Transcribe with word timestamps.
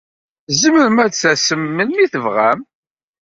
Tzemrem 0.47 0.97
ad 1.03 1.09
d-tasem 1.11 1.61
melmi 1.75 1.99
ay 2.03 2.09
tebɣam. 2.13 2.59